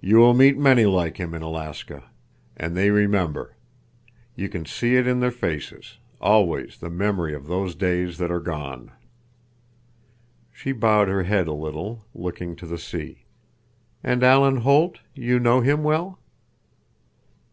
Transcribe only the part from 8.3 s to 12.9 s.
are gone." She bowed her head a little, looking to the